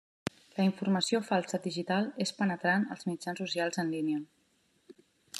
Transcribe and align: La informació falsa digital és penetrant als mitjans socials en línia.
La 0.59 0.63
informació 0.67 1.19
falsa 1.25 1.59
digital 1.65 2.09
és 2.25 2.33
penetrant 2.39 2.87
als 2.95 3.05
mitjans 3.11 3.43
socials 3.43 3.81
en 3.85 3.93
línia. 3.97 4.23